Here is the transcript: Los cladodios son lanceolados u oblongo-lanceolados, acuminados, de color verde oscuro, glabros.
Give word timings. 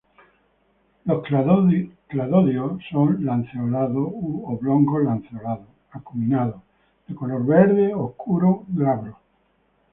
Los 1.05 1.21
cladodios 1.27 2.79
son 2.91 3.23
lanceolados 3.23 4.09
u 4.11 4.45
oblongo-lanceolados, 4.51 5.67
acuminados, 5.91 6.59
de 7.07 7.13
color 7.13 7.45
verde 7.45 7.93
oscuro, 7.93 8.63
glabros. 8.69 9.17